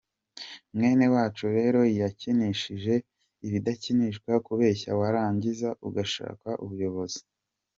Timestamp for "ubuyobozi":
6.63-7.19